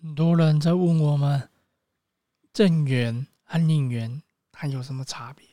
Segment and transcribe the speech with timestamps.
[0.00, 1.48] 很多人在问我们
[2.52, 4.22] 正缘和逆缘
[4.52, 5.46] 它有什么差别？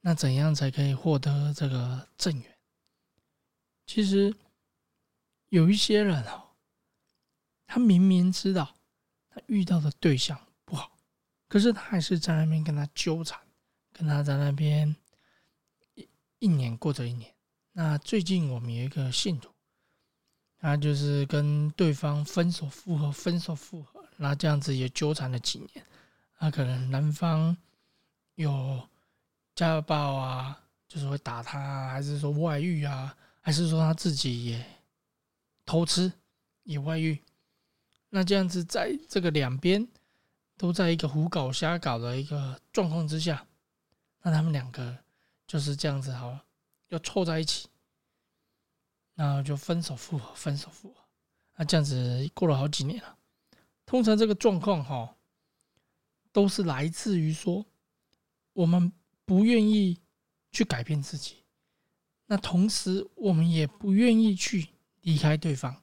[0.00, 2.58] 那怎样才可以获得这个正缘？
[3.86, 4.34] 其实
[5.48, 6.50] 有一些人哦，
[7.66, 8.74] 他明明知道
[9.28, 10.98] 他遇到的对象不好，
[11.48, 13.38] 可是他还是在那边跟他纠缠，
[13.92, 14.96] 跟他在那边
[15.94, 16.08] 一
[16.38, 17.34] 一年过着一年。
[17.72, 19.52] 那最近我们有一个信徒。
[20.60, 25.86] 他就是跟对方分手复合，分手复合，那这样子也纠缠了几年。
[26.40, 27.56] 那可能男方
[28.34, 28.80] 有
[29.54, 34.64] 家暴啊，就是会打他啊，还是说外遇啊，还是说他自己也
[35.64, 36.12] 偷吃
[36.64, 37.20] 也外遇？
[38.10, 39.86] 那这样子在这个两边
[40.56, 43.46] 都在一个胡搞瞎搞的一个状况之下，
[44.22, 44.96] 那他们两个
[45.46, 46.44] 就是这样子好了，
[46.88, 47.68] 要凑在一起。
[49.20, 51.04] 那就分手复合，分手复合。
[51.56, 53.18] 那这样子过了好几年了。
[53.84, 55.16] 通常这个状况哈，
[56.30, 57.66] 都是来自于说，
[58.52, 58.92] 我们
[59.24, 59.98] 不愿意
[60.52, 61.42] 去改变自己，
[62.26, 64.68] 那同时我们也不愿意去
[65.00, 65.82] 离开对方。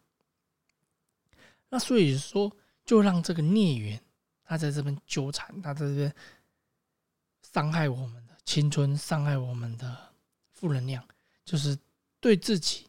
[1.68, 4.02] 那所以说，就让这个孽缘，
[4.46, 6.16] 他在这边纠缠，他在这边
[7.52, 10.14] 伤害我们的青春，伤害我们的
[10.54, 11.06] 负能量，
[11.44, 11.78] 就是
[12.22, 12.88] 对自己。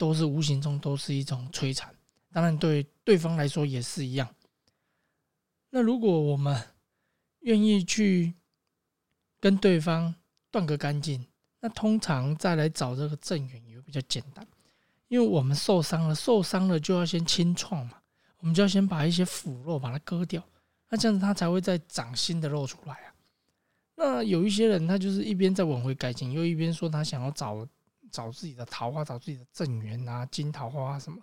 [0.00, 1.94] 都是无形中都是一种摧残，
[2.32, 4.26] 当然对对方来说也是一样。
[5.68, 6.58] 那如果我们
[7.40, 8.32] 愿意去
[9.38, 10.14] 跟对方
[10.50, 11.26] 断个干净，
[11.60, 14.46] 那通常再来找这个正缘也比较简单，
[15.08, 18.00] 因为我们受伤了，受伤了就要先清创嘛，
[18.38, 20.42] 我们就要先把一些腐肉把它割掉，
[20.88, 23.14] 那这样子它才会再长新的肉出来啊。
[23.96, 27.68] 那有一些人他就是一边在挽回感情，又一边说他想要找。
[28.10, 31.22] 找自己的桃花，找自己的正缘啊，金桃花什么？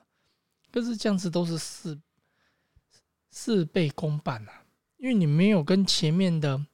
[0.72, 2.00] 可是这样子都是事
[3.32, 4.64] 事倍功半啊，
[4.98, 6.66] 因为你没有跟前面的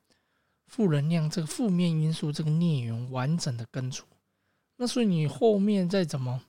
[0.67, 4.05] 负能量、这个负面因素、这个孽缘完整的根除，
[4.77, 6.41] 那所以你后面再怎么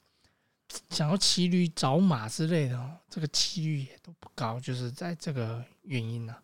[0.91, 6.43] 想要骑驴找马之类的，这个几率也都不高，就是在这个原因呢、啊。